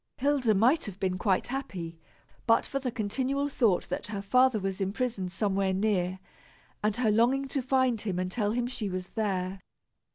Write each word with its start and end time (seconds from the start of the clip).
Hilda 0.17 0.55
might 0.55 0.85
have 0.85 0.99
been 0.99 1.19
quite 1.19 1.49
happy 1.49 1.99
but 2.47 2.65
for 2.65 2.79
the 2.79 2.89
continual 2.89 3.47
thought 3.49 3.87
that 3.89 4.07
her 4.07 4.23
father 4.23 4.59
was 4.59 4.81
imprisoned 4.81 5.31
somewhere 5.31 5.73
near, 5.73 6.17
and 6.83 6.95
her 6.95 7.11
longing 7.11 7.47
to 7.49 7.61
find 7.61 8.01
him 8.01 8.17
and 8.17 8.31
tell 8.31 8.51
him 8.53 8.65
she 8.65 8.89
was 8.89 9.09
there. 9.09 9.61